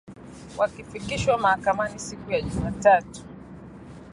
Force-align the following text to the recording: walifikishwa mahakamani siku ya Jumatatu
walifikishwa 0.57 1.37
mahakamani 1.37 1.99
siku 1.99 2.31
ya 2.31 2.41
Jumatatu 2.41 3.25